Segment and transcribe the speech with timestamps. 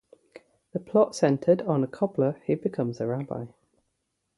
[0.73, 3.45] The plot centered on a cobbler who becomes a rabbi.